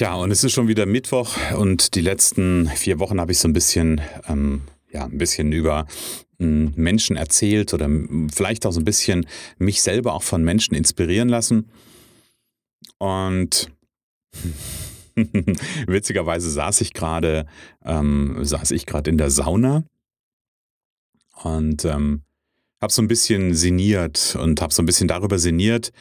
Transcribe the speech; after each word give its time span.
Tja, 0.00 0.14
und 0.14 0.30
es 0.30 0.42
ist 0.42 0.52
schon 0.52 0.66
wieder 0.66 0.86
Mittwoch 0.86 1.36
und 1.58 1.94
die 1.94 2.00
letzten 2.00 2.68
vier 2.68 2.98
Wochen 3.00 3.20
habe 3.20 3.32
ich 3.32 3.38
so 3.38 3.46
ein 3.46 3.52
bisschen, 3.52 4.00
ähm, 4.28 4.62
ja, 4.90 5.04
ein 5.04 5.18
bisschen 5.18 5.52
über 5.52 5.86
hm, 6.38 6.72
Menschen 6.74 7.16
erzählt 7.16 7.74
oder 7.74 7.86
vielleicht 8.32 8.64
auch 8.64 8.72
so 8.72 8.80
ein 8.80 8.86
bisschen 8.86 9.26
mich 9.58 9.82
selber 9.82 10.14
auch 10.14 10.22
von 10.22 10.42
Menschen 10.42 10.74
inspirieren 10.74 11.28
lassen. 11.28 11.70
Und 12.96 13.70
witzigerweise 15.86 16.50
saß 16.50 16.80
ich 16.80 16.94
gerade, 16.94 17.44
ähm, 17.84 18.38
saß 18.40 18.70
ich 18.70 18.86
gerade 18.86 19.10
in 19.10 19.18
der 19.18 19.30
Sauna 19.30 19.84
und 21.42 21.84
ähm, 21.84 22.22
habe 22.80 22.90
so 22.90 23.02
ein 23.02 23.08
bisschen 23.08 23.52
sinniert 23.52 24.34
und 24.40 24.62
habe 24.62 24.72
so 24.72 24.80
ein 24.80 24.86
bisschen 24.86 25.08
darüber 25.08 25.38
sinniert, 25.38 25.92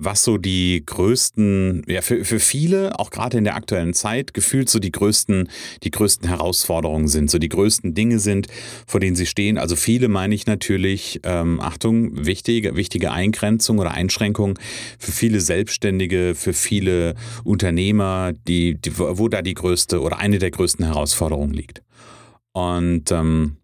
was 0.00 0.24
so 0.24 0.38
die 0.38 0.82
größten, 0.84 1.84
ja, 1.86 2.00
für, 2.00 2.24
für 2.24 2.40
viele, 2.40 2.98
auch 2.98 3.10
gerade 3.10 3.36
in 3.38 3.44
der 3.44 3.54
aktuellen 3.54 3.92
Zeit, 3.92 4.32
gefühlt 4.32 4.70
so 4.70 4.78
die 4.78 4.90
größten, 4.90 5.48
die 5.82 5.90
größten 5.90 6.26
Herausforderungen 6.28 7.06
sind, 7.06 7.30
so 7.30 7.38
die 7.38 7.50
größten 7.50 7.94
Dinge 7.94 8.18
sind, 8.18 8.48
vor 8.86 8.98
denen 8.98 9.14
sie 9.14 9.26
stehen. 9.26 9.58
Also 9.58 9.76
viele 9.76 10.08
meine 10.08 10.34
ich 10.34 10.46
natürlich, 10.46 11.20
ähm, 11.22 11.60
Achtung, 11.60 12.26
wichtige, 12.26 12.76
wichtige 12.76 13.12
Eingrenzung 13.12 13.78
oder 13.78 13.92
Einschränkung 13.92 14.58
für 14.98 15.12
viele 15.12 15.40
Selbstständige, 15.40 16.34
für 16.34 16.54
viele 16.54 17.14
Unternehmer, 17.44 18.32
die, 18.48 18.80
die, 18.80 18.98
wo 18.98 19.28
da 19.28 19.42
die 19.42 19.54
größte 19.54 20.00
oder 20.00 20.18
eine 20.18 20.38
der 20.38 20.50
größten 20.50 20.84
Herausforderungen 20.84 21.52
liegt. 21.52 21.82
Und 22.52 23.12
ähm, 23.12 23.56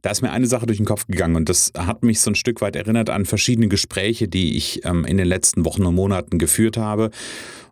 da 0.00 0.10
ist 0.10 0.22
mir 0.22 0.32
eine 0.32 0.46
Sache 0.46 0.66
durch 0.66 0.78
den 0.78 0.86
Kopf 0.86 1.06
gegangen 1.06 1.36
und 1.36 1.48
das 1.48 1.72
hat 1.76 2.02
mich 2.02 2.20
so 2.20 2.30
ein 2.30 2.34
Stück 2.34 2.60
weit 2.60 2.74
erinnert 2.74 3.10
an 3.10 3.26
verschiedene 3.26 3.68
Gespräche, 3.68 4.26
die 4.28 4.56
ich 4.56 4.84
ähm, 4.84 5.04
in 5.04 5.18
den 5.18 5.26
letzten 5.26 5.64
Wochen 5.64 5.84
und 5.84 5.94
Monaten 5.94 6.38
geführt 6.38 6.76
habe. 6.76 7.10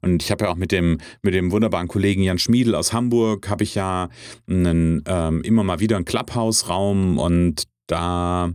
Und 0.02 0.22
ich 0.22 0.30
habe 0.30 0.44
ja 0.44 0.50
auch 0.50 0.56
mit 0.56 0.72
dem, 0.72 0.98
mit 1.22 1.34
dem 1.34 1.50
wunderbaren 1.50 1.88
Kollegen 1.88 2.22
Jan 2.22 2.38
Schmiedel 2.38 2.74
aus 2.74 2.92
Hamburg, 2.92 3.48
habe 3.48 3.64
ich 3.64 3.74
ja 3.74 4.08
einen, 4.48 5.02
ähm, 5.06 5.42
immer 5.42 5.64
mal 5.64 5.80
wieder 5.80 5.96
einen 5.96 6.04
Clubhouse-Raum 6.04 7.18
und 7.18 7.64
da 7.86 8.52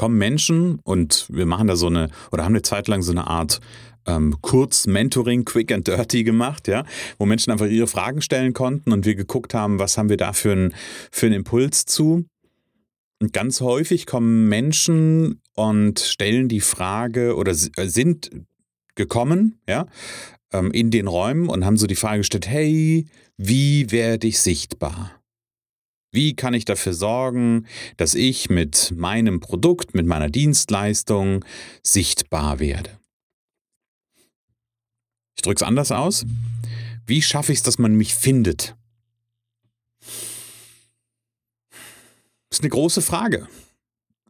kommen 0.00 0.16
Menschen 0.16 0.80
und 0.82 1.26
wir 1.30 1.44
machen 1.44 1.68
da 1.68 1.76
so 1.76 1.86
eine, 1.86 2.08
oder 2.32 2.44
haben 2.44 2.52
eine 2.52 2.62
Zeit 2.62 2.88
lang 2.88 3.02
so 3.02 3.12
eine 3.12 3.26
Art 3.26 3.60
ähm, 4.10 4.36
Kurz-Mentoring, 4.40 5.44
Quick 5.44 5.72
and 5.72 5.86
Dirty 5.86 6.24
gemacht, 6.24 6.68
ja, 6.68 6.84
wo 7.18 7.26
Menschen 7.26 7.50
einfach 7.50 7.66
ihre 7.66 7.86
Fragen 7.86 8.22
stellen 8.22 8.52
konnten 8.52 8.92
und 8.92 9.06
wir 9.06 9.14
geguckt 9.14 9.54
haben, 9.54 9.78
was 9.78 9.96
haben 9.96 10.08
wir 10.08 10.16
da 10.16 10.32
für, 10.32 10.52
ein, 10.52 10.74
für 11.10 11.26
einen 11.26 11.36
Impuls 11.36 11.86
zu. 11.86 12.24
Und 13.22 13.32
ganz 13.32 13.60
häufig 13.60 14.06
kommen 14.06 14.48
Menschen 14.48 15.40
und 15.54 16.00
stellen 16.00 16.48
die 16.48 16.60
Frage 16.60 17.36
oder 17.36 17.52
äh, 17.52 17.86
sind 17.86 18.30
gekommen, 18.94 19.60
ja, 19.68 19.86
ähm, 20.52 20.70
in 20.72 20.90
den 20.90 21.06
Räumen 21.06 21.48
und 21.48 21.64
haben 21.64 21.76
so 21.76 21.86
die 21.86 21.96
Frage 21.96 22.18
gestellt, 22.18 22.48
hey, 22.48 23.06
wie 23.36 23.90
werde 23.90 24.26
ich 24.26 24.40
sichtbar? 24.40 25.20
Wie 26.12 26.34
kann 26.34 26.54
ich 26.54 26.64
dafür 26.64 26.92
sorgen, 26.92 27.66
dass 27.96 28.14
ich 28.14 28.50
mit 28.50 28.92
meinem 28.96 29.38
Produkt, 29.38 29.94
mit 29.94 30.06
meiner 30.06 30.28
Dienstleistung 30.28 31.44
sichtbar 31.84 32.58
werde? 32.58 32.99
Ich 35.40 35.42
drücke 35.42 35.64
es 35.64 35.66
anders 35.66 35.90
aus. 35.90 36.26
Wie 37.06 37.22
schaffe 37.22 37.52
ich 37.52 37.60
es, 37.60 37.62
dass 37.62 37.78
man 37.78 37.94
mich 37.94 38.14
findet? 38.14 38.76
Das 42.50 42.58
ist 42.58 42.60
eine 42.60 42.68
große 42.68 43.00
Frage. 43.00 43.48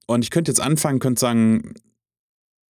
Und 0.07 0.23
ich 0.23 0.31
könnte 0.31 0.53
jetzt 0.53 0.61
anfangen, 0.61 1.01
könnte 1.01 1.19
sagen, 1.19 1.75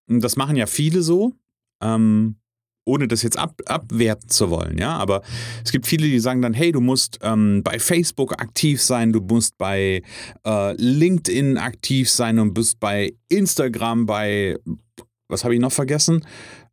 das 0.06 0.36
machen 0.36 0.54
ja 0.54 0.66
viele 0.66 1.02
so, 1.02 1.34
ähm, 1.82 2.36
ohne 2.84 3.08
das 3.08 3.22
jetzt 3.22 3.36
ab, 3.36 3.60
abwerten 3.66 4.28
zu 4.28 4.50
wollen, 4.50 4.78
ja. 4.78 4.96
Aber 4.96 5.22
es 5.64 5.72
gibt 5.72 5.88
viele, 5.88 6.06
die 6.06 6.20
sagen 6.20 6.40
dann, 6.40 6.54
hey, 6.54 6.70
du 6.70 6.80
musst 6.80 7.18
ähm, 7.22 7.64
bei 7.64 7.80
Facebook 7.80 8.40
aktiv 8.40 8.80
sein, 8.80 9.12
du 9.12 9.20
musst 9.20 9.58
bei 9.58 10.04
äh, 10.46 10.74
LinkedIn 10.74 11.58
aktiv 11.58 12.08
sein 12.08 12.38
und 12.38 12.54
bist 12.54 12.78
bei 12.78 13.14
Instagram, 13.28 14.06
bei 14.06 14.56
was 15.26 15.42
habe 15.42 15.54
ich 15.54 15.60
noch 15.60 15.72
vergessen? 15.72 16.24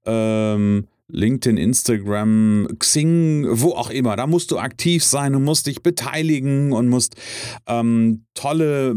Ähm, 0.06 0.86
LinkedIn, 1.08 1.58
Instagram, 1.58 2.68
Xing, 2.80 3.46
wo 3.50 3.72
auch 3.72 3.92
immer. 3.92 4.16
Da 4.16 4.26
musst 4.26 4.50
du 4.52 4.58
aktiv 4.58 5.04
sein 5.04 5.36
und 5.36 5.44
musst 5.44 5.68
dich 5.68 5.84
beteiligen 5.84 6.74
und 6.74 6.90
musst 6.90 7.16
ähm, 7.68 8.26
tolle 8.34 8.96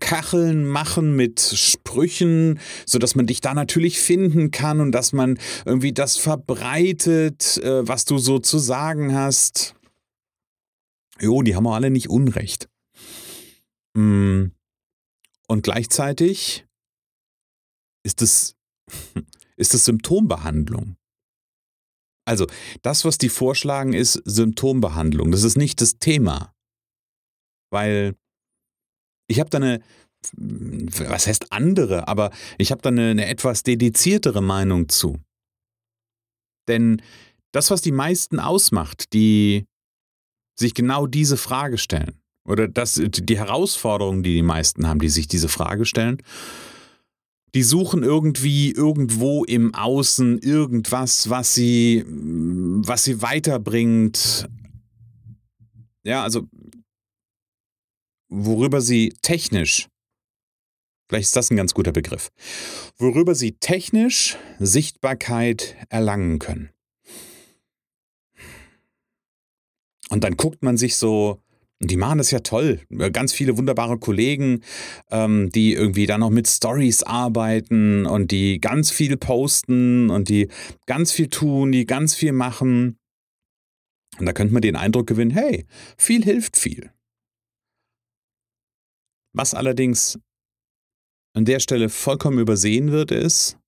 Kacheln 0.00 0.66
machen 0.66 1.14
mit 1.14 1.40
Sprüchen, 1.40 2.58
sodass 2.84 3.14
man 3.14 3.26
dich 3.26 3.40
da 3.40 3.54
natürlich 3.54 4.00
finden 4.00 4.50
kann 4.50 4.80
und 4.80 4.90
dass 4.92 5.12
man 5.12 5.38
irgendwie 5.64 5.92
das 5.92 6.16
verbreitet, 6.16 7.58
äh, 7.58 7.86
was 7.86 8.04
du 8.04 8.18
so 8.18 8.40
zu 8.40 8.58
sagen 8.58 9.14
hast. 9.14 9.74
Jo, 11.20 11.42
die 11.42 11.54
haben 11.54 11.66
alle 11.68 11.90
nicht 11.90 12.10
Unrecht. 12.10 12.68
Mm. 13.94 14.46
Und 15.48 15.62
gleichzeitig 15.62 16.66
ist 18.02 18.20
es, 18.20 18.56
ist 19.56 19.74
es 19.74 19.84
Symptombehandlung. 19.84 20.96
Also, 22.26 22.46
das, 22.82 23.04
was 23.04 23.18
die 23.18 23.28
vorschlagen, 23.28 23.92
ist 23.92 24.20
Symptombehandlung. 24.24 25.30
Das 25.30 25.44
ist 25.44 25.56
nicht 25.56 25.80
das 25.80 25.98
Thema. 25.98 26.52
Weil 27.70 28.14
ich 29.28 29.40
habe 29.40 29.50
da 29.50 29.58
eine, 29.58 29.80
was 30.36 31.26
heißt 31.26 31.52
andere, 31.52 32.08
aber 32.08 32.30
ich 32.58 32.72
habe 32.72 32.82
da 32.82 32.88
eine, 32.88 33.10
eine 33.10 33.26
etwas 33.26 33.62
dediziertere 33.62 34.42
Meinung 34.42 34.88
zu. 34.88 35.18
Denn 36.68 37.00
das, 37.52 37.70
was 37.70 37.80
die 37.80 37.92
meisten 37.92 38.40
ausmacht, 38.40 39.12
die 39.12 39.66
sich 40.58 40.74
genau 40.74 41.06
diese 41.06 41.36
Frage 41.36 41.78
stellen, 41.78 42.20
oder 42.46 42.68
das, 42.68 43.00
die 43.02 43.38
Herausforderungen, 43.38 44.22
die 44.22 44.34
die 44.34 44.42
meisten 44.42 44.86
haben, 44.86 45.00
die 45.00 45.08
sich 45.08 45.26
diese 45.26 45.48
Frage 45.48 45.84
stellen, 45.84 46.22
die 47.56 47.62
suchen 47.62 48.02
irgendwie 48.02 48.70
irgendwo 48.70 49.42
im 49.42 49.74
Außen 49.74 50.40
irgendwas, 50.40 51.30
was 51.30 51.54
sie, 51.54 52.04
was 52.06 53.04
sie 53.04 53.22
weiterbringt. 53.22 54.46
Ja, 56.04 56.22
also 56.22 56.46
worüber 58.28 58.82
sie 58.82 59.14
technisch, 59.22 59.88
vielleicht 61.08 61.28
ist 61.28 61.36
das 61.36 61.50
ein 61.50 61.56
ganz 61.56 61.72
guter 61.72 61.92
Begriff, 61.92 62.28
worüber 62.98 63.34
sie 63.34 63.52
technisch 63.52 64.36
Sichtbarkeit 64.58 65.76
erlangen 65.88 66.38
können. 66.38 66.68
Und 70.10 70.24
dann 70.24 70.36
guckt 70.36 70.62
man 70.62 70.76
sich 70.76 70.96
so 70.96 71.40
die 71.80 71.96
machen 71.96 72.18
das 72.18 72.30
ja 72.30 72.40
toll. 72.40 72.80
Ganz 73.12 73.32
viele 73.32 73.58
wunderbare 73.58 73.98
Kollegen, 73.98 74.62
ähm, 75.10 75.50
die 75.50 75.74
irgendwie 75.74 76.06
dann 76.06 76.20
noch 76.20 76.30
mit 76.30 76.48
Stories 76.48 77.02
arbeiten 77.02 78.06
und 78.06 78.30
die 78.30 78.60
ganz 78.60 78.90
viel 78.90 79.16
posten 79.16 80.10
und 80.10 80.28
die 80.28 80.48
ganz 80.86 81.12
viel 81.12 81.28
tun, 81.28 81.72
die 81.72 81.84
ganz 81.84 82.14
viel 82.14 82.32
machen. 82.32 82.98
Und 84.18 84.26
da 84.26 84.32
könnte 84.32 84.54
man 84.54 84.62
den 84.62 84.76
Eindruck 84.76 85.06
gewinnen, 85.06 85.32
hey, 85.32 85.66
viel 85.98 86.24
hilft 86.24 86.56
viel. 86.56 86.90
Was 89.34 89.52
allerdings 89.52 90.18
an 91.34 91.44
der 91.44 91.60
Stelle 91.60 91.90
vollkommen 91.90 92.38
übersehen 92.38 92.90
wird, 92.90 93.10
ist, 93.10 93.58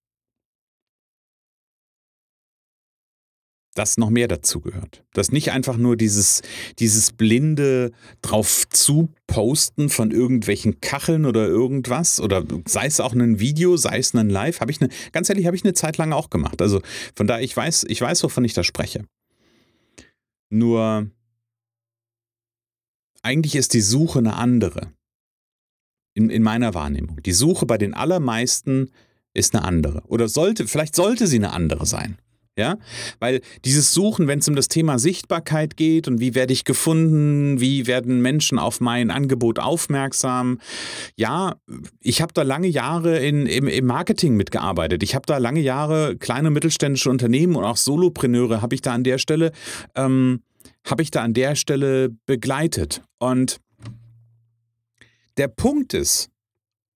dass 3.79 3.97
noch 3.97 4.11
mehr 4.11 4.27
dazu 4.27 4.61
gehört. 4.61 5.05
Dass 5.13 5.31
nicht 5.31 5.53
einfach 5.53 5.77
nur 5.77 5.97
dieses, 5.97 6.43
dieses 6.81 7.13
blinde 7.13 7.93
drauf 8.23 8.69
zu 8.69 9.11
posten 9.29 9.89
von 9.89 10.11
irgendwelchen 10.11 10.81
Kacheln 10.81 11.25
oder 11.25 11.47
irgendwas 11.47 12.21
oder 12.21 12.45
sei 12.67 12.87
es 12.87 12.99
auch 12.99 13.15
ein 13.15 13.39
Video, 13.39 13.77
sei 13.77 13.99
es 13.99 14.15
ein 14.15 14.31
Live, 14.31 14.61
habe 14.61 14.73
ich 14.73 14.81
eine, 14.81 14.91
ganz 15.13 15.29
ehrlich, 15.29 15.47
habe 15.47 15.55
ich 15.55 15.65
eine 15.65 15.75
Zeit 15.75 15.97
lang 15.97 16.13
auch 16.13 16.29
gemacht. 16.29 16.61
Also 16.61 16.83
von 17.15 17.29
daher, 17.29 17.45
ich 17.45 17.57
weiß, 17.57 17.85
ich 17.89 18.01
weiß, 18.01 18.25
wovon 18.25 18.45
ich 18.45 18.53
da 18.53 18.65
spreche. 18.65 19.05
Nur 20.51 21.09
eigentlich 23.23 23.55
ist 23.55 23.75
die 23.75 23.81
Suche 23.81 24.19
eine 24.19 24.35
andere. 24.35 24.93
In, 26.15 26.31
in 26.31 26.43
meiner 26.43 26.75
Wahrnehmung. 26.75 27.23
Die 27.23 27.33
Suche 27.33 27.65
bei 27.65 27.79
den 27.79 27.95
allermeisten 27.95 28.91
ist 29.35 29.55
eine 29.55 29.65
andere. 29.65 30.03
Oder 30.09 30.27
sollte, 30.27 30.67
vielleicht 30.67 30.97
sollte 30.97 31.29
sie 31.29 31.37
eine 31.37 31.53
andere 31.53 31.87
sein. 31.87 32.19
Ja, 32.58 32.76
weil 33.20 33.40
dieses 33.64 33.94
Suchen, 33.94 34.26
wenn 34.26 34.40
es 34.40 34.49
um 34.49 34.56
das 34.56 34.66
Thema 34.66 34.99
Sichtbarkeit 34.99 35.76
geht 35.76 36.08
und 36.08 36.19
wie 36.19 36.34
werde 36.34 36.52
ich 36.52 36.64
gefunden, 36.64 37.60
wie 37.60 37.87
werden 37.87 38.20
Menschen 38.20 38.58
auf 38.58 38.81
mein 38.81 39.12
Angebot 39.12 39.60
aufmerksam. 39.60 40.58
Ja, 41.14 41.55
ich 42.00 42.20
habe 42.20 42.32
da 42.32 42.43
lange 42.43 42.66
Jahre 42.66 43.20
in, 43.20 43.46
im, 43.46 43.69
im 43.69 43.87
Marketing 43.87 44.34
mitgearbeitet. 44.34 45.05
Ich 45.05 45.14
habe 45.14 45.25
da 45.25 45.38
lange 45.38 45.60
Jahre 45.60 46.16
kleine 46.16 46.50
mittelständische 46.50 47.10
Unternehmen 47.10 47.55
und 47.55 47.62
auch 47.62 47.76
Solopreneure 47.76 48.60
habe 48.60 48.75
ich 48.75 48.82
da 48.82 48.93
an 48.93 49.05
der 49.05 49.19
Stelle, 49.19 49.52
ähm, 49.94 50.43
habe 50.84 51.02
ich 51.02 51.12
da 51.12 51.22
an 51.22 51.34
der 51.34 51.55
Stelle 51.55 52.10
begleitet. 52.26 53.02
Und 53.20 53.60
der 55.37 55.46
Punkt 55.46 55.94
ist, 55.94 56.28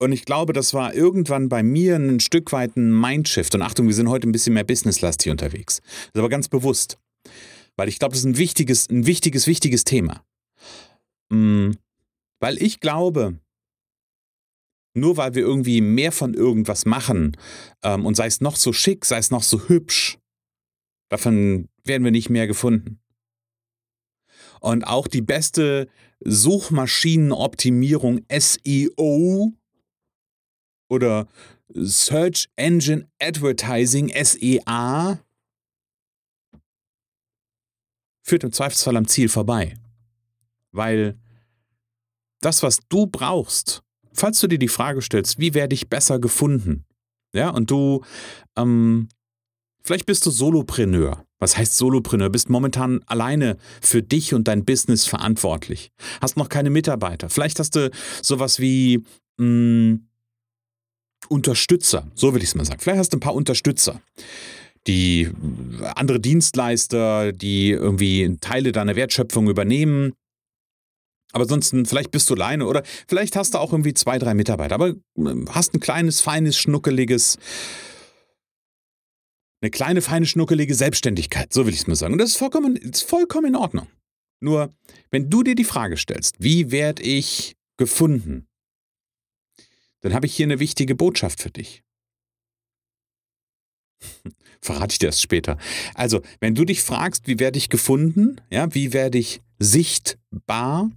und 0.01 0.11
ich 0.13 0.25
glaube, 0.25 0.51
das 0.51 0.73
war 0.73 0.95
irgendwann 0.95 1.47
bei 1.47 1.61
mir 1.61 1.95
ein 1.95 2.19
Stück 2.19 2.51
weit 2.51 2.75
ein 2.75 2.91
Mindshift. 2.91 3.53
Und 3.53 3.61
Achtung, 3.61 3.85
wir 3.85 3.93
sind 3.93 4.09
heute 4.09 4.27
ein 4.27 4.31
bisschen 4.31 4.55
mehr 4.55 4.63
businesslastig 4.63 5.31
unterwegs. 5.31 5.77
Das 5.77 6.15
ist 6.15 6.17
aber 6.17 6.29
ganz 6.29 6.47
bewusst. 6.47 6.97
Weil 7.77 7.87
ich 7.87 7.99
glaube, 7.99 8.13
das 8.13 8.21
ist 8.21 8.25
ein 8.25 8.37
wichtiges, 8.37 8.89
ein 8.89 9.05
wichtiges, 9.05 9.45
wichtiges 9.45 9.83
Thema. 9.83 10.25
Mhm. 11.29 11.77
Weil 12.39 12.59
ich 12.59 12.79
glaube, 12.79 13.39
nur 14.95 15.17
weil 15.17 15.35
wir 15.35 15.43
irgendwie 15.43 15.81
mehr 15.81 16.11
von 16.11 16.33
irgendwas 16.33 16.87
machen 16.87 17.37
ähm, 17.83 18.07
und 18.07 18.15
sei 18.15 18.25
es 18.25 18.41
noch 18.41 18.55
so 18.55 18.73
schick, 18.73 19.05
sei 19.05 19.19
es 19.19 19.29
noch 19.29 19.43
so 19.43 19.67
hübsch, 19.67 20.17
davon 21.09 21.69
werden 21.83 22.03
wir 22.03 22.11
nicht 22.11 22.31
mehr 22.31 22.47
gefunden. 22.47 22.99
Und 24.61 24.83
auch 24.83 25.07
die 25.07 25.21
beste 25.21 25.87
Suchmaschinenoptimierung 26.21 28.21
SEO 28.31 29.53
oder 30.91 31.27
Search 31.73 32.49
Engine 32.57 33.07
Advertising 33.19 34.11
SEA 34.13 35.19
führt 38.23 38.43
im 38.43 38.51
Zweifelsfall 38.51 38.97
am 38.97 39.07
Ziel 39.07 39.29
vorbei. 39.29 39.75
Weil 40.71 41.17
das, 42.41 42.61
was 42.61 42.79
du 42.89 43.07
brauchst, 43.07 43.83
falls 44.13 44.39
du 44.41 44.47
dir 44.47 44.59
die 44.59 44.67
Frage 44.67 45.01
stellst, 45.01 45.39
wie 45.39 45.53
werde 45.53 45.73
ich 45.73 45.89
besser 45.89 46.19
gefunden? 46.19 46.85
Ja, 47.33 47.49
und 47.49 47.71
du, 47.71 48.03
ähm, 48.57 49.07
vielleicht 49.81 50.05
bist 50.05 50.25
du 50.25 50.29
Solopreneur. 50.31 51.25
Was 51.39 51.57
heißt 51.57 51.77
Solopreneur? 51.77 52.29
Bist 52.29 52.49
momentan 52.49 53.01
alleine 53.05 53.57
für 53.81 54.03
dich 54.03 54.33
und 54.33 54.47
dein 54.47 54.65
Business 54.65 55.05
verantwortlich. 55.07 55.91
Hast 56.21 56.35
noch 56.35 56.49
keine 56.49 56.69
Mitarbeiter. 56.69 57.29
Vielleicht 57.29 57.59
hast 57.59 57.75
du 57.75 57.89
sowas 58.21 58.59
wie 58.59 58.97
mh, 59.37 59.45
hm, 59.45 60.10
Unterstützer, 61.29 62.07
so 62.15 62.33
will 62.33 62.41
ich 62.41 62.49
es 62.49 62.55
mal 62.55 62.65
sagen. 62.65 62.79
Vielleicht 62.79 62.99
hast 62.99 63.13
du 63.13 63.17
ein 63.17 63.21
paar 63.21 63.35
Unterstützer, 63.35 64.01
die 64.87 65.29
andere 65.95 66.19
Dienstleister, 66.19 67.31
die 67.31 67.69
irgendwie 67.69 68.37
Teile 68.41 68.71
deiner 68.71 68.95
Wertschöpfung 68.95 69.49
übernehmen. 69.49 70.13
Aber 71.33 71.43
ansonsten, 71.43 71.85
vielleicht 71.85 72.11
bist 72.11 72.29
du 72.29 72.33
alleine 72.33 72.65
oder 72.65 72.83
vielleicht 73.07 73.35
hast 73.35 73.53
du 73.53 73.59
auch 73.59 73.71
irgendwie 73.71 73.93
zwei, 73.93 74.19
drei 74.19 74.33
Mitarbeiter, 74.33 74.75
aber 74.75 74.95
ähm, 75.17 75.47
hast 75.51 75.73
ein 75.73 75.79
kleines, 75.79 76.19
feines, 76.19 76.57
schnuckeliges, 76.57 77.37
eine 79.61 79.71
kleine, 79.71 80.01
feine, 80.01 80.25
schnuckelige 80.25 80.75
Selbstständigkeit, 80.75 81.53
so 81.53 81.65
will 81.65 81.73
ich 81.73 81.81
es 81.81 81.87
mal 81.87 81.95
sagen. 81.95 82.13
Und 82.13 82.19
das 82.19 82.31
ist 82.31 82.37
vollkommen, 82.37 82.75
ist 82.75 83.03
vollkommen 83.03 83.47
in 83.47 83.55
Ordnung. 83.55 83.87
Nur, 84.41 84.73
wenn 85.11 85.29
du 85.29 85.43
dir 85.43 85.55
die 85.55 85.63
Frage 85.63 85.97
stellst, 85.97 86.35
wie 86.39 86.71
werde 86.71 87.03
ich 87.03 87.55
gefunden? 87.77 88.47
Dann 90.01 90.13
habe 90.13 90.25
ich 90.25 90.35
hier 90.35 90.45
eine 90.45 90.59
wichtige 90.59 90.95
Botschaft 90.95 91.41
für 91.41 91.49
dich. 91.49 91.83
Verrate 94.61 94.93
ich 94.93 94.99
dir 94.99 95.07
das 95.07 95.21
später. 95.21 95.57
Also, 95.95 96.21
wenn 96.39 96.55
du 96.55 96.65
dich 96.65 96.83
fragst, 96.83 97.27
wie 97.27 97.39
werde 97.39 97.57
ich 97.57 97.69
gefunden, 97.69 98.41
ja, 98.49 98.73
wie 98.73 98.93
werde 98.93 99.17
ich 99.17 99.41
sichtbar, 99.59 100.91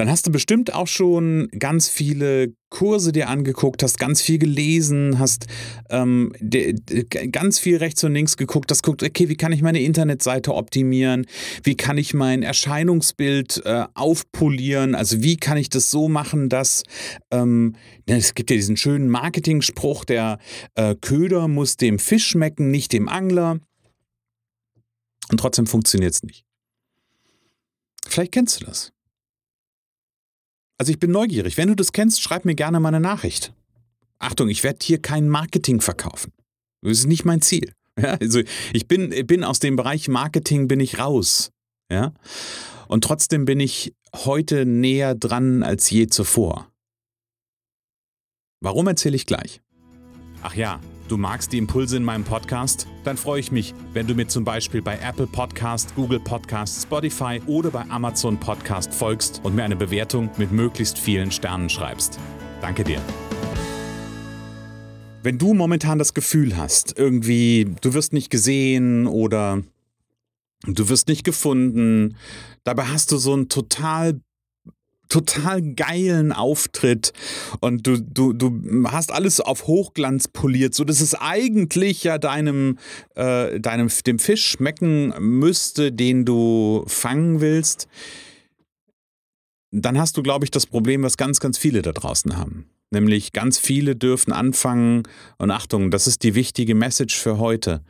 dann 0.00 0.08
hast 0.08 0.26
du 0.26 0.32
bestimmt 0.32 0.72
auch 0.72 0.86
schon 0.86 1.48
ganz 1.58 1.86
viele 1.90 2.54
Kurse 2.70 3.12
dir 3.12 3.28
angeguckt, 3.28 3.82
hast 3.82 3.98
ganz 3.98 4.22
viel 4.22 4.38
gelesen, 4.38 5.18
hast 5.18 5.44
ähm, 5.90 6.32
de, 6.40 6.72
de, 6.72 7.04
ganz 7.28 7.58
viel 7.58 7.76
rechts 7.76 8.02
und 8.02 8.14
links 8.14 8.38
geguckt, 8.38 8.70
hast 8.70 8.82
guckt, 8.82 9.02
okay, 9.02 9.28
wie 9.28 9.36
kann 9.36 9.52
ich 9.52 9.60
meine 9.60 9.82
Internetseite 9.82 10.54
optimieren, 10.54 11.26
wie 11.64 11.76
kann 11.76 11.98
ich 11.98 12.14
mein 12.14 12.42
Erscheinungsbild 12.42 13.60
äh, 13.66 13.84
aufpolieren, 13.92 14.94
also 14.94 15.22
wie 15.22 15.36
kann 15.36 15.58
ich 15.58 15.68
das 15.68 15.90
so 15.90 16.08
machen, 16.08 16.48
dass 16.48 16.82
ähm, 17.30 17.74
es 18.06 18.34
gibt 18.34 18.48
ja 18.48 18.56
diesen 18.56 18.78
schönen 18.78 19.10
Marketing-Spruch, 19.10 20.06
der 20.06 20.38
äh, 20.76 20.94
Köder 20.94 21.46
muss 21.46 21.76
dem 21.76 21.98
Fisch 21.98 22.28
schmecken, 22.28 22.70
nicht 22.70 22.94
dem 22.94 23.06
Angler. 23.06 23.60
Und 25.30 25.38
trotzdem 25.38 25.66
funktioniert 25.66 26.14
es 26.14 26.22
nicht. 26.22 26.46
Vielleicht 28.06 28.32
kennst 28.32 28.62
du 28.62 28.64
das. 28.64 28.94
Also 30.80 30.92
ich 30.92 30.98
bin 30.98 31.10
neugierig. 31.10 31.58
Wenn 31.58 31.68
du 31.68 31.76
das 31.76 31.92
kennst, 31.92 32.22
schreib 32.22 32.46
mir 32.46 32.54
gerne 32.54 32.80
mal 32.80 32.88
eine 32.88 33.00
Nachricht. 33.00 33.52
Achtung, 34.18 34.48
ich 34.48 34.64
werde 34.64 34.78
hier 34.80 34.98
kein 34.98 35.28
Marketing 35.28 35.82
verkaufen. 35.82 36.32
Das 36.80 36.92
ist 36.92 37.06
nicht 37.06 37.26
mein 37.26 37.42
Ziel. 37.42 37.74
Ja, 38.00 38.14
also 38.14 38.40
ich 38.72 38.88
bin, 38.88 39.10
bin 39.26 39.44
aus 39.44 39.58
dem 39.58 39.76
Bereich 39.76 40.08
Marketing 40.08 40.68
bin 40.68 40.80
ich 40.80 40.98
raus. 40.98 41.50
Ja? 41.90 42.14
Und 42.88 43.04
trotzdem 43.04 43.44
bin 43.44 43.60
ich 43.60 43.94
heute 44.14 44.64
näher 44.64 45.14
dran 45.14 45.62
als 45.62 45.90
je 45.90 46.06
zuvor. 46.06 46.72
Warum 48.60 48.86
erzähle 48.86 49.16
ich 49.16 49.26
gleich? 49.26 49.60
Ach 50.40 50.54
ja, 50.54 50.80
du 51.10 51.16
magst 51.16 51.52
die 51.52 51.58
Impulse 51.58 51.96
in 51.96 52.04
meinem 52.04 52.22
Podcast? 52.22 52.86
Dann 53.02 53.16
freue 53.16 53.40
ich 53.40 53.50
mich, 53.50 53.74
wenn 53.92 54.06
du 54.06 54.14
mir 54.14 54.28
zum 54.28 54.44
Beispiel 54.44 54.80
bei 54.80 54.96
Apple 54.98 55.26
Podcast, 55.26 55.94
Google 55.96 56.20
Podcast, 56.20 56.82
Spotify 56.82 57.42
oder 57.46 57.70
bei 57.70 57.82
Amazon 57.90 58.38
Podcast 58.38 58.94
folgst 58.94 59.40
und 59.42 59.56
mir 59.56 59.64
eine 59.64 59.74
Bewertung 59.74 60.30
mit 60.36 60.52
möglichst 60.52 60.98
vielen 60.98 61.32
Sternen 61.32 61.68
schreibst. 61.68 62.20
Danke 62.60 62.84
dir. 62.84 63.00
Wenn 65.22 65.36
du 65.38 65.52
momentan 65.52 65.98
das 65.98 66.14
Gefühl 66.14 66.56
hast, 66.56 66.96
irgendwie, 66.96 67.74
du 67.80 67.92
wirst 67.92 68.12
nicht 68.12 68.30
gesehen 68.30 69.08
oder 69.08 69.62
du 70.64 70.88
wirst 70.88 71.08
nicht 71.08 71.24
gefunden, 71.24 72.16
dabei 72.62 72.84
hast 72.84 73.10
du 73.10 73.16
so 73.16 73.34
ein 73.34 73.48
total 73.48 74.20
total 75.10 75.60
geilen 75.60 76.32
Auftritt 76.32 77.12
und 77.60 77.86
du, 77.86 78.00
du, 78.00 78.32
du 78.32 78.86
hast 78.86 79.12
alles 79.12 79.40
auf 79.40 79.66
Hochglanz 79.66 80.28
poliert, 80.28 80.74
so 80.74 80.84
dass 80.84 81.02
es 81.02 81.14
eigentlich 81.14 82.04
ja 82.04 82.16
deinem, 82.16 82.78
äh, 83.16 83.60
deinem 83.60 83.90
dem 84.06 84.18
Fisch 84.18 84.46
schmecken 84.46 85.12
müsste, 85.18 85.92
den 85.92 86.24
du 86.24 86.84
fangen 86.86 87.42
willst, 87.42 87.88
dann 89.72 89.98
hast 89.98 90.16
du, 90.16 90.22
glaube 90.22 90.44
ich, 90.44 90.50
das 90.50 90.66
Problem, 90.66 91.02
was 91.02 91.16
ganz, 91.16 91.40
ganz 91.40 91.58
viele 91.58 91.82
da 91.82 91.92
draußen 91.92 92.36
haben. 92.36 92.66
Nämlich 92.90 93.32
ganz 93.32 93.58
viele 93.58 93.94
dürfen 93.94 94.32
anfangen, 94.32 95.04
und 95.38 95.52
Achtung, 95.52 95.92
das 95.92 96.08
ist 96.08 96.24
die 96.24 96.34
wichtige 96.34 96.74
Message 96.74 97.16
für 97.16 97.38
heute, 97.38 97.82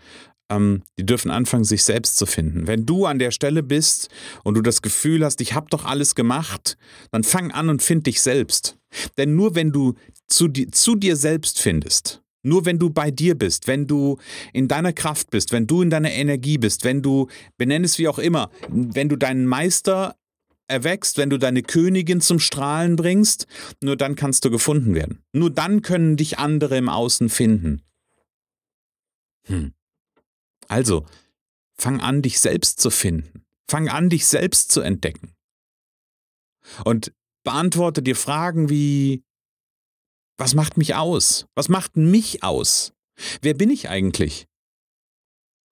ähm, 0.50 0.82
die 0.98 1.06
dürfen 1.06 1.30
anfangen, 1.30 1.64
sich 1.64 1.84
selbst 1.84 2.16
zu 2.16 2.26
finden. 2.26 2.66
Wenn 2.66 2.84
du 2.84 3.06
an 3.06 3.18
der 3.18 3.30
Stelle 3.30 3.62
bist 3.62 4.08
und 4.44 4.54
du 4.54 4.62
das 4.62 4.82
Gefühl 4.82 5.24
hast, 5.24 5.40
ich 5.40 5.54
habe 5.54 5.68
doch 5.70 5.84
alles 5.84 6.14
gemacht, 6.14 6.76
dann 7.12 7.24
fang 7.24 7.50
an 7.52 7.70
und 7.70 7.82
find 7.82 8.06
dich 8.06 8.20
selbst. 8.20 8.76
Denn 9.16 9.36
nur 9.36 9.54
wenn 9.54 9.72
du 9.72 9.94
zu, 10.26 10.48
di 10.48 10.70
zu 10.70 10.96
dir 10.96 11.16
selbst 11.16 11.60
findest, 11.60 12.22
nur 12.42 12.64
wenn 12.64 12.78
du 12.78 12.90
bei 12.90 13.10
dir 13.10 13.36
bist, 13.36 13.66
wenn 13.66 13.86
du 13.86 14.18
in 14.52 14.66
deiner 14.66 14.92
Kraft 14.92 15.30
bist, 15.30 15.52
wenn 15.52 15.66
du 15.66 15.82
in 15.82 15.90
deiner 15.90 16.12
Energie 16.12 16.58
bist, 16.58 16.84
wenn 16.84 17.02
du, 17.02 17.28
benenn 17.56 17.84
es 17.84 17.98
wie 17.98 18.08
auch 18.08 18.18
immer, 18.18 18.50
wenn 18.68 19.08
du 19.08 19.16
deinen 19.16 19.46
Meister 19.46 20.16
erwächst, 20.66 21.18
wenn 21.18 21.30
du 21.30 21.38
deine 21.38 21.62
Königin 21.62 22.20
zum 22.20 22.38
Strahlen 22.38 22.96
bringst, 22.96 23.46
nur 23.82 23.96
dann 23.96 24.14
kannst 24.14 24.44
du 24.44 24.50
gefunden 24.50 24.94
werden. 24.94 25.22
Nur 25.32 25.50
dann 25.50 25.82
können 25.82 26.16
dich 26.16 26.38
andere 26.38 26.78
im 26.78 26.88
Außen 26.88 27.28
finden. 27.28 27.82
Hm. 29.46 29.72
Also, 30.70 31.04
fang 31.74 32.00
an, 32.00 32.22
dich 32.22 32.38
selbst 32.38 32.80
zu 32.80 32.90
finden. 32.90 33.44
Fang 33.68 33.88
an, 33.88 34.08
dich 34.08 34.26
selbst 34.26 34.70
zu 34.70 34.80
entdecken. 34.80 35.34
Und 36.84 37.12
beantworte 37.42 38.02
dir 38.02 38.14
Fragen 38.14 38.68
wie, 38.68 39.24
was 40.38 40.54
macht 40.54 40.76
mich 40.76 40.94
aus? 40.94 41.46
Was 41.56 41.68
macht 41.68 41.96
mich 41.96 42.44
aus? 42.44 42.92
Wer 43.42 43.54
bin 43.54 43.68
ich 43.68 43.88
eigentlich? 43.88 44.46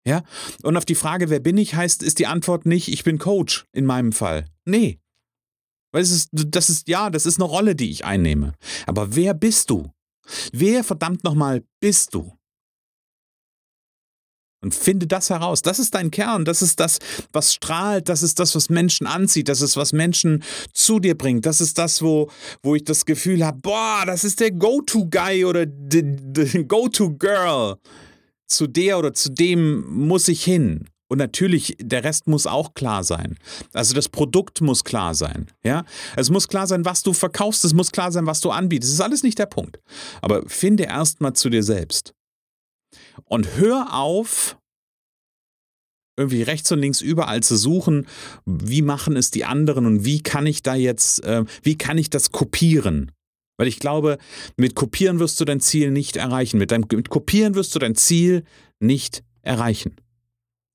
Ja? 0.05 0.25
Und 0.65 0.77
auf 0.77 0.85
die 0.85 0.97
Frage, 0.97 1.31
wer 1.31 1.41
bin 1.41 1.59
ich, 1.59 1.77
heißt, 1.77 2.03
ist 2.03 2.19
die 2.19 2.27
Antwort 2.27 2.67
nicht, 2.67 2.89
ich 2.89 3.05
bin 3.05 3.19
Coach 3.19 3.67
in 3.73 3.87
meinem 3.87 4.11
Fall. 4.11 4.47
Nee. 4.65 4.99
Weil 5.93 6.03
es 6.03 6.11
ist, 6.11 6.31
das 6.33 6.71
ist, 6.71 6.89
ja, 6.89 7.09
das 7.09 7.25
ist 7.25 7.37
eine 7.37 7.45
Rolle, 7.49 7.77
die 7.77 7.91
ich 7.91 8.05
einnehme. 8.05 8.55
Aber 8.87 9.15
wer 9.15 9.33
bist 9.33 9.71
du? 9.71 9.93
Wer 10.53 10.83
verdammt 10.83 11.23
nochmal 11.23 11.63
bist 11.79 12.15
du? 12.15 12.38
Und 14.61 14.75
finde 14.75 15.07
das 15.07 15.31
heraus. 15.31 15.63
Das 15.63 15.79
ist 15.79 15.95
dein 15.95 16.11
Kern. 16.11 16.45
Das 16.45 16.63
ist 16.63 16.81
das, 16.81 16.99
was 17.33 17.55
strahlt. 17.55 18.09
Das 18.09 18.25
ist 18.25 18.41
das, 18.41 18.57
was 18.57 18.71
Menschen 18.71 19.07
anzieht. 19.07 19.49
Das 19.49 19.61
ist, 19.61 19.77
was 19.77 19.93
Menschen 19.93 20.43
zu 20.73 20.99
dir 20.99 21.17
bringt. 21.17 21.47
Das 21.47 21.61
ist 21.61 21.79
das, 21.79 22.03
wo, 22.03 22.29
wo 22.63 22.75
ich 22.75 22.83
das 22.83 23.05
Gefühl 23.05 23.45
habe, 23.45 23.59
boah, 23.61 24.03
das 24.05 24.25
ist 24.25 24.41
der 24.41 24.51
Go-To-Guy 24.51 25.45
oder 25.45 25.65
die 25.65 26.65
Go-To-Girl. 26.67 27.77
Zu 28.49 28.67
der 28.67 28.99
oder 28.99 29.15
zu 29.15 29.31
dem 29.31 29.85
muss 29.91 30.27
ich 30.27 30.43
hin. 30.43 30.89
Und 31.09 31.19
natürlich, 31.19 31.77
der 31.81 32.05
Rest 32.05 32.27
muss 32.27 32.47
auch 32.47 32.75
klar 32.75 33.03
sein. 33.03 33.39
Also 33.73 33.95
das 33.95 34.09
Produkt 34.09 34.61
muss 34.61 34.85
klar 34.85 35.15
sein. 35.15 35.47
Ja? 35.65 35.85
Es 36.17 36.31
muss 36.31 36.49
klar 36.49 36.67
sein, 36.67 36.85
was 36.85 37.03
du 37.03 37.15
verkaufst, 37.15 37.65
es 37.65 37.73
muss 37.73 37.93
klar 37.93 38.13
sein, 38.13 38.27
was 38.27 38.41
du 38.41 38.51
anbietest. 38.51 38.93
Das 38.93 38.99
ist 38.99 39.05
alles 39.05 39.23
nicht 39.23 39.39
der 39.39 39.47
Punkt. 39.47 39.81
Aber 40.21 40.43
finde 40.47 40.85
erstmal 40.85 41.33
zu 41.33 41.49
dir 41.49 41.63
selbst. 41.63 42.13
Und 43.25 43.57
hör 43.57 43.95
auf, 43.95 44.57
irgendwie 46.17 46.43
rechts 46.43 46.71
und 46.73 46.81
links 46.81 47.01
überall 47.01 47.43
zu 47.43 47.57
suchen, 47.57 48.07
wie 48.45 48.83
machen 48.83 49.17
es 49.17 49.31
die 49.31 49.45
anderen 49.45 49.87
und 49.87 50.05
wie 50.05 50.21
kann 50.23 50.47
ich 50.47 50.63
da 50.63 50.75
jetzt, 50.75 51.25
äh, 51.25 51.45
wie 51.63 51.79
kann 51.79 51.97
ich 51.97 52.11
das 52.11 52.33
kopieren? 52.33 53.13
Weil 53.57 53.69
ich 53.69 53.79
glaube, 53.81 54.19
mit 54.57 54.75
Kopieren 54.75 55.19
wirst 55.19 55.41
du 55.41 55.45
dein 55.45 55.61
Ziel 55.61 55.91
nicht 55.91 56.17
erreichen. 56.17 56.59
Mit, 56.59 56.71
deinem, 56.71 56.87
mit 56.93 57.09
Kopieren 57.09 57.55
wirst 57.57 57.75
du 57.75 57.81
dein 57.81 57.97
Ziel 57.97 58.45
nicht 58.79 59.25
erreichen. 59.43 59.97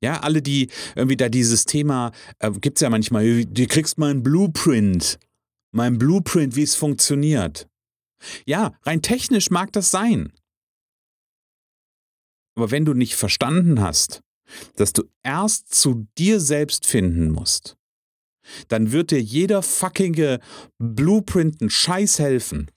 Ja, 0.01 0.20
alle, 0.20 0.41
die 0.41 0.70
irgendwie 0.96 1.15
da 1.15 1.29
dieses 1.29 1.63
Thema, 1.63 2.12
äh, 2.39 2.51
gibt 2.51 2.77
es 2.77 2.82
ja 2.82 2.89
manchmal, 2.89 3.46
du 3.46 3.67
kriegst 3.67 3.98
mal 3.98 4.12
ein 4.12 4.22
Blueprint, 4.22 5.17
mein 5.72 5.98
Blueprint, 5.98 6.58
wie 6.58 6.63
es 6.63 6.75
funktioniert. 6.75 7.67
Ja, 8.46 8.74
rein 8.84 9.01
technisch 9.01 9.50
mag 9.50 9.72
das 9.72 9.89
sein. 9.91 10.34
Aber 12.56 12.72
wenn 12.72 12.86
du 12.86 12.94
nicht 12.94 13.16
verstanden 13.16 13.82
hast, 13.82 14.22
dass 14.76 14.94
du 14.94 15.04
erst 15.24 15.74
zu 15.74 16.08
dir 16.18 16.40
selbst 16.40 16.86
finden 16.86 17.32
musst, 17.32 17.78
dann 18.68 18.92
wird 18.92 19.12
dir 19.12 19.22
jeder 19.22 19.64
fuckige 19.64 20.40
Blueprint 20.78 21.62
einen 21.62 21.70
Scheiß 21.70 22.20
helfen. 22.20 22.70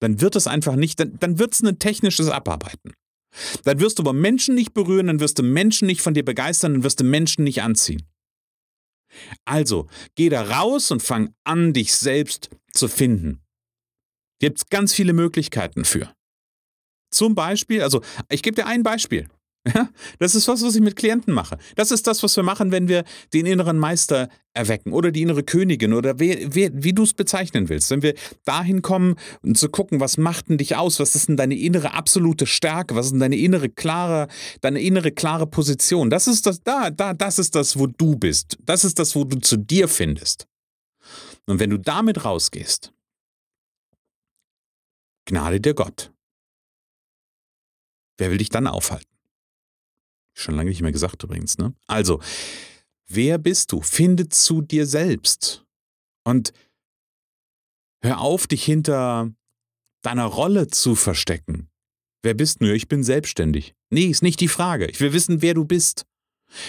Dann 0.00 0.20
wird 0.20 0.36
es 0.36 0.46
einfach 0.46 0.76
nicht, 0.76 1.00
dann, 1.00 1.18
dann 1.18 1.38
wird 1.38 1.54
es 1.54 1.62
ein 1.62 1.78
technisches 1.78 2.28
Abarbeiten. 2.28 2.92
Dann 3.64 3.80
wirst 3.80 3.98
du 3.98 4.02
aber 4.02 4.12
Menschen 4.12 4.54
nicht 4.54 4.74
berühren, 4.74 5.06
dann 5.06 5.20
wirst 5.20 5.38
du 5.38 5.42
Menschen 5.42 5.86
nicht 5.86 6.02
von 6.02 6.14
dir 6.14 6.24
begeistern, 6.24 6.74
dann 6.74 6.82
wirst 6.84 7.00
du 7.00 7.04
Menschen 7.04 7.44
nicht 7.44 7.62
anziehen. 7.62 8.02
Also, 9.44 9.88
geh 10.16 10.28
da 10.28 10.42
raus 10.42 10.90
und 10.90 11.02
fang 11.02 11.34
an, 11.44 11.72
dich 11.72 11.94
selbst 11.94 12.50
zu 12.72 12.88
finden. 12.88 13.40
Gibt 14.40 14.58
es 14.58 14.68
ganz 14.68 14.92
viele 14.92 15.12
Möglichkeiten 15.12 15.84
für. 15.84 16.12
Zum 17.14 17.34
Beispiel, 17.34 17.82
also 17.82 18.02
ich 18.28 18.42
gebe 18.42 18.56
dir 18.56 18.66
ein 18.66 18.82
Beispiel. 18.82 19.28
Ja, 19.74 19.88
das 20.18 20.34
ist 20.34 20.46
was, 20.46 20.62
was 20.62 20.74
ich 20.74 20.82
mit 20.82 20.94
Klienten 20.94 21.32
mache. 21.32 21.56
Das 21.74 21.90
ist 21.90 22.06
das, 22.06 22.22
was 22.22 22.36
wir 22.36 22.42
machen, 22.42 22.70
wenn 22.70 22.86
wir 22.86 23.02
den 23.32 23.46
inneren 23.46 23.78
Meister 23.78 24.28
erwecken 24.52 24.92
oder 24.92 25.10
die 25.10 25.22
innere 25.22 25.42
Königin 25.42 25.94
oder 25.94 26.18
wer, 26.18 26.54
wer, 26.54 26.70
wie 26.74 26.92
du 26.92 27.02
es 27.02 27.14
bezeichnen 27.14 27.70
willst. 27.70 27.90
Wenn 27.90 28.02
wir 28.02 28.12
dahin 28.44 28.82
kommen 28.82 29.14
und 29.40 29.56
zu 29.56 29.70
gucken, 29.70 30.00
was 30.00 30.18
macht 30.18 30.50
denn 30.50 30.58
dich 30.58 30.76
aus? 30.76 31.00
Was 31.00 31.14
ist 31.14 31.28
denn 31.28 31.38
deine 31.38 31.56
innere 31.56 31.94
absolute 31.94 32.44
Stärke? 32.44 32.94
Was 32.94 33.06
ist 33.06 33.12
denn 33.12 33.20
deine 33.20 33.38
innere 33.38 33.70
klare, 33.70 34.28
deine 34.60 34.82
innere 34.82 35.12
klare 35.12 35.46
Position? 35.46 36.10
Das 36.10 36.26
ist 36.26 36.44
das, 36.44 36.62
da, 36.62 36.90
da, 36.90 37.14
das 37.14 37.38
ist 37.38 37.54
das, 37.54 37.78
wo 37.78 37.86
du 37.86 38.16
bist. 38.16 38.58
Das 38.66 38.84
ist 38.84 38.98
das, 38.98 39.16
wo 39.16 39.24
du 39.24 39.38
zu 39.38 39.56
dir 39.56 39.88
findest. 39.88 40.46
Und 41.46 41.58
wenn 41.58 41.70
du 41.70 41.78
damit 41.78 42.26
rausgehst, 42.26 42.92
Gnade 45.26 45.58
dir 45.58 45.74
Gott. 45.74 46.13
Wer 48.18 48.30
will 48.30 48.38
dich 48.38 48.48
dann 48.48 48.66
aufhalten? 48.66 49.10
Schon 50.34 50.56
lange 50.56 50.70
nicht 50.70 50.82
mehr 50.82 50.92
gesagt 50.92 51.22
übrigens, 51.22 51.58
ne? 51.58 51.74
Also, 51.86 52.20
wer 53.06 53.38
bist 53.38 53.72
du? 53.72 53.80
Finde 53.80 54.28
zu 54.28 54.62
dir 54.62 54.86
selbst. 54.86 55.64
Und 56.24 56.52
hör 58.02 58.20
auf, 58.20 58.46
dich 58.46 58.64
hinter 58.64 59.32
deiner 60.02 60.26
Rolle 60.26 60.68
zu 60.68 60.94
verstecken. 60.94 61.70
Wer 62.22 62.34
bist 62.34 62.60
du? 62.60 62.72
Ich 62.74 62.88
bin 62.88 63.04
selbstständig. 63.04 63.74
Nee, 63.90 64.06
ist 64.06 64.22
nicht 64.22 64.40
die 64.40 64.48
Frage. 64.48 64.86
Ich 64.86 65.00
will 65.00 65.12
wissen, 65.12 65.42
wer 65.42 65.54
du 65.54 65.64
bist. 65.64 66.04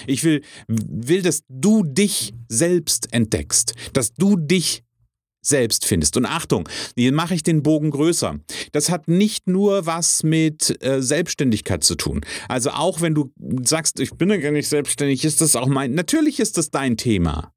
Ich 0.07 0.23
will, 0.23 0.43
will, 0.67 1.21
dass 1.21 1.43
du 1.47 1.83
dich 1.83 2.33
selbst 2.47 3.13
entdeckst, 3.13 3.73
dass 3.93 4.13
du 4.13 4.35
dich 4.35 4.83
selbst 5.47 5.85
findest. 5.85 6.17
Und 6.17 6.25
Achtung, 6.25 6.67
hier 6.95 7.11
mache 7.11 7.35
ich 7.35 7.43
den 7.43 7.63
Bogen 7.63 7.91
größer. 7.91 8.39
Das 8.71 8.89
hat 8.89 9.07
nicht 9.07 9.47
nur 9.47 9.85
was 9.85 10.23
mit 10.23 10.83
äh, 10.83 11.01
Selbstständigkeit 11.01 11.83
zu 11.83 11.95
tun. 11.95 12.21
Also 12.47 12.71
auch 12.71 13.01
wenn 13.01 13.15
du 13.15 13.31
sagst, 13.63 13.99
ich 13.99 14.11
bin 14.11 14.29
ja 14.29 14.37
gar 14.37 14.51
nicht 14.51 14.67
selbstständig, 14.67 15.25
ist 15.25 15.41
das 15.41 15.55
auch 15.55 15.67
mein, 15.67 15.93
natürlich 15.93 16.39
ist 16.39 16.57
das 16.57 16.71
dein 16.71 16.97
Thema. 16.97 17.51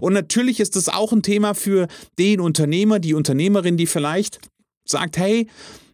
Und 0.00 0.12
natürlich 0.12 0.60
ist 0.60 0.76
das 0.76 0.88
auch 0.88 1.12
ein 1.12 1.22
Thema 1.22 1.54
für 1.54 1.88
den 2.18 2.40
Unternehmer, 2.40 2.98
die 2.98 3.14
Unternehmerin, 3.14 3.76
die 3.76 3.86
vielleicht 3.86 4.38
sagt, 4.86 5.18
hey, 5.18 5.46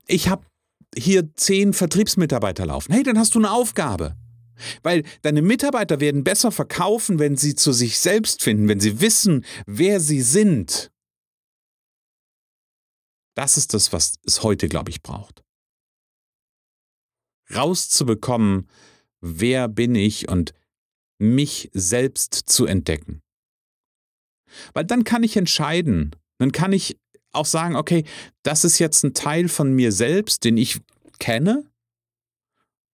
ich 0.06 0.28
habe 0.28 0.44
hier 0.96 1.34
zehn 1.34 1.72
Vertriebsmitarbeiter 1.72 2.66
laufen. 2.66 2.92
Hey, 2.92 3.02
dann 3.02 3.18
hast 3.18 3.34
du 3.34 3.40
eine 3.40 3.50
Aufgabe. 3.50 4.14
Weil 4.82 5.02
deine 5.22 5.42
Mitarbeiter 5.42 5.98
werden 5.98 6.22
besser 6.22 6.52
verkaufen, 6.52 7.18
wenn 7.18 7.36
sie 7.36 7.56
zu 7.56 7.72
sich 7.72 7.98
selbst 7.98 8.42
finden, 8.42 8.68
wenn 8.68 8.80
sie 8.80 9.00
wissen, 9.00 9.44
wer 9.66 9.98
sie 9.98 10.20
sind. 10.20 10.92
Das 13.34 13.56
ist 13.56 13.74
das, 13.74 13.92
was 13.92 14.14
es 14.24 14.42
heute, 14.42 14.68
glaube 14.68 14.90
ich, 14.90 15.02
braucht. 15.02 15.42
Rauszubekommen, 17.54 18.68
wer 19.20 19.68
bin 19.68 19.94
ich 19.94 20.28
und 20.28 20.54
mich 21.18 21.70
selbst 21.72 22.34
zu 22.34 22.66
entdecken. 22.66 23.22
Weil 24.72 24.84
dann 24.84 25.04
kann 25.04 25.24
ich 25.24 25.36
entscheiden, 25.36 26.14
dann 26.38 26.52
kann 26.52 26.72
ich 26.72 26.96
auch 27.32 27.46
sagen, 27.46 27.74
okay, 27.74 28.04
das 28.42 28.64
ist 28.64 28.78
jetzt 28.78 29.02
ein 29.02 29.14
Teil 29.14 29.48
von 29.48 29.72
mir 29.72 29.90
selbst, 29.90 30.44
den 30.44 30.56
ich 30.56 30.80
kenne, 31.18 31.68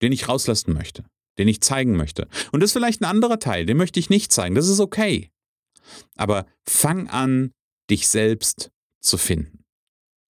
den 0.01 0.13
ich 0.13 0.29
rauslassen 0.29 0.73
möchte, 0.73 1.05
den 1.39 1.49
ich 1.49 1.61
zeigen 1.61 1.97
möchte. 1.97 2.29
Und 2.51 2.61
das 2.61 2.71
ist 2.71 2.73
vielleicht 2.73 3.03
ein 3.03 3.07
anderer 3.07 3.39
Teil, 3.39 3.67
den 3.67 3.77
möchte 3.77 4.01
ich 4.01 4.09
nicht 4.09 4.33
zeigen, 4.33 4.55
das 4.55 4.69
ist 4.69 4.81
okay. 4.81 5.31
Aber 6.17 6.47
fang 6.67 7.09
an, 7.09 7.53
dich 7.91 8.09
selbst 8.09 8.71
zu 9.03 9.19
finden 9.19 9.60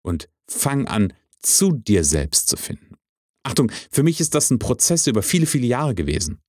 und 0.06 0.28
fang 0.48 0.86
an, 0.86 1.12
zu 1.40 1.72
dir 1.72 2.04
selbst 2.04 2.48
zu 2.48 2.56
finden. 2.56 2.96
Achtung, 3.42 3.70
für 3.90 4.02
mich 4.02 4.20
ist 4.20 4.34
das 4.34 4.50
ein 4.50 4.58
Prozess 4.58 5.06
über 5.06 5.22
viele, 5.22 5.46
viele 5.46 5.66
Jahre 5.66 5.94
gewesen. 5.94 6.40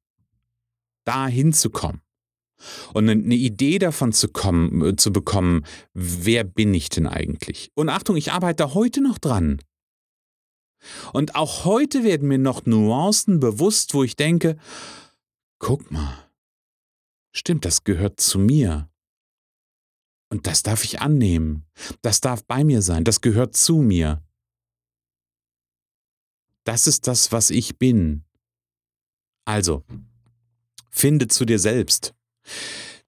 Da 1.05 1.27
hinzukommen. 1.27 2.01
Und 2.93 3.09
eine 3.09 3.35
Idee 3.35 3.77
davon 3.77 4.13
zu, 4.13 4.29
kommen, 4.29 4.83
äh, 4.83 4.95
zu 4.95 5.11
bekommen, 5.11 5.63
wer 5.93 6.43
bin 6.43 6.73
ich 6.73 6.89
denn 6.89 7.05
eigentlich? 7.05 7.71
Und 7.75 7.89
Achtung, 7.89 8.15
ich 8.15 8.31
arbeite 8.31 8.73
heute 8.73 9.01
noch 9.01 9.19
dran. 9.19 9.59
Und 11.13 11.35
auch 11.35 11.65
heute 11.65 12.03
werden 12.03 12.27
mir 12.27 12.39
noch 12.39 12.65
Nuancen 12.65 13.39
bewusst, 13.39 13.93
wo 13.93 14.03
ich 14.03 14.15
denke, 14.15 14.57
guck 15.59 15.91
mal, 15.91 16.29
stimmt, 17.31 17.65
das 17.65 17.83
gehört 17.83 18.19
zu 18.19 18.39
mir. 18.39 18.89
Und 20.29 20.47
das 20.47 20.63
darf 20.63 20.83
ich 20.83 21.01
annehmen. 21.01 21.65
Das 22.01 22.21
darf 22.21 22.43
bei 22.43 22.63
mir 22.63 22.81
sein. 22.81 23.03
Das 23.03 23.21
gehört 23.21 23.55
zu 23.55 23.77
mir. 23.77 24.21
Das 26.65 26.85
ist 26.85 27.07
das, 27.07 27.31
was 27.31 27.49
ich 27.49 27.77
bin. 27.77 28.25
Also, 29.45 29.83
finde 30.91 31.29
zu 31.29 31.45
dir 31.45 31.59
selbst. 31.59 32.13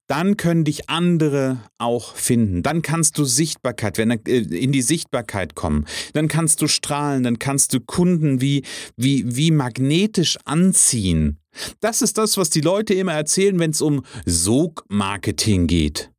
Dann 0.07 0.38
können 0.38 0.63
dich 0.63 0.89
andere 0.89 1.59
auch 1.77 2.15
finden. 2.15 2.63
Dann 2.63 2.81
kannst 2.81 3.19
du 3.19 3.25
Sichtbarkeit, 3.25 3.99
wenn 3.99 4.09
äh, 4.09 4.39
in 4.39 4.71
die 4.71 4.81
Sichtbarkeit 4.81 5.53
kommen. 5.53 5.85
Dann 6.13 6.27
kannst 6.27 6.63
du 6.63 6.67
strahlen. 6.67 7.23
Dann 7.23 7.38
kannst 7.38 7.73
du 7.73 7.79
Kunden 7.79 8.41
wie, 8.41 8.63
wie, 8.95 9.35
wie 9.35 9.51
magnetisch 9.51 10.38
anziehen. 10.45 11.38
Das 11.79 12.01
ist 12.01 12.17
das, 12.17 12.38
was 12.38 12.49
die 12.49 12.61
Leute 12.61 12.95
immer 12.95 13.13
erzählen, 13.13 13.59
wenn 13.59 13.71
es 13.71 13.81
um 13.81 14.03
Sogmarketing 14.25 15.67
geht. 15.67 16.11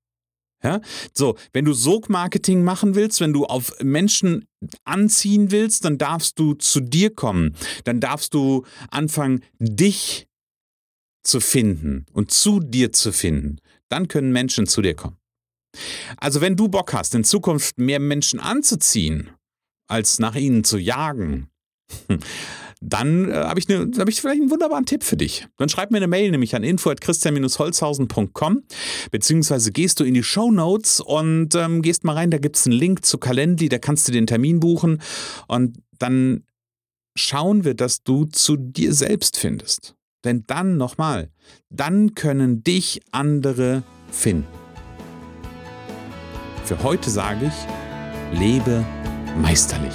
Ja? 0.63 0.81
So, 1.15 1.37
wenn 1.53 1.65
du 1.65 1.73
Sog-Marketing 1.73 2.63
machen 2.63 2.95
willst, 2.95 3.21
wenn 3.21 3.33
du 3.33 3.47
auf 3.47 3.75
Menschen 3.83 4.47
anziehen 4.85 5.51
willst, 5.51 5.85
dann 5.85 5.99
darfst 5.99 6.39
du 6.39 6.55
zu 6.55 6.81
dir 6.81 7.15
kommen. 7.15 7.57
Dann 7.85 8.01
darfst 8.01 8.35
du 8.35 8.65
anfangen, 8.91 9.43
dich 9.59 10.27
zu 11.23 11.41
finden 11.41 12.07
und 12.13 12.31
zu 12.31 12.61
dir 12.61 12.93
zu 12.93 13.13
finden. 13.13 13.59
Dann 13.89 14.09
können 14.09 14.33
Menschen 14.33 14.67
zu 14.67 14.83
dir 14.83 14.95
kommen. 14.95 15.17
Also 16.17 16.41
wenn 16.41 16.57
du 16.57 16.69
Bock 16.69 16.93
hast, 16.93 17.15
in 17.15 17.25
Zukunft 17.25 17.79
mehr 17.79 18.01
Menschen 18.01 18.41
anzuziehen, 18.41 19.31
als 19.89 20.19
nach 20.19 20.35
ihnen 20.35 20.65
zu 20.65 20.79
jagen, 20.79 21.49
dann 22.81 23.31
äh, 23.31 23.35
habe 23.35 23.61
ich, 23.61 23.69
ne, 23.69 23.91
hab 23.99 24.09
ich 24.09 24.21
vielleicht 24.21 24.41
einen 24.41 24.51
wunderbaren 24.51 24.87
Tipp 24.87 25.05
für 25.05 25.17
dich. 25.17 25.47
Dann 25.59 25.69
schreib 25.69 25.91
mir 25.91 25.99
eine 25.99 26.09
Mail, 26.09 26.31
nämlich 26.31 26.55
an 26.55 26.65
info.christian-holzhausen.com, 26.65 28.63
beziehungsweise 29.11 29.71
gehst 29.71 30.01
du 30.01 30.05
in 30.05 30.15
die 30.15 30.23
Show 30.23 30.51
Notes 30.51 31.01
und 31.01 31.55
ähm, 31.55 31.83
gehst 31.83 32.05
mal 32.05 32.15
rein, 32.15 32.31
da 32.31 32.39
gibt 32.39 32.57
es 32.57 32.67
einen 32.67 32.77
Link 32.77 33.05
zu 33.05 33.19
Calendly, 33.19 33.69
da 33.69 33.79
kannst 33.79 34.09
du 34.09 34.13
den 34.13 34.27
Termin 34.27 34.61
buchen 34.61 35.03
und 35.47 35.79
dann 35.99 36.45
schauen 37.15 37.65
wir, 37.65 37.75
dass 37.75 38.03
du 38.03 38.25
zu 38.25 38.57
dir 38.57 38.95
selbst 38.95 39.37
findest. 39.37 39.95
Denn 40.25 40.45
dann 40.47 40.77
nochmal, 40.77 41.31
dann 41.69 42.15
können 42.15 42.63
dich 42.65 43.01
andere 43.11 43.83
finden. 44.11 44.47
Für 46.65 46.83
heute 46.83 47.11
sage 47.11 47.47
ich, 47.47 48.39
lebe 48.39 48.85
meisterlich. 49.37 49.95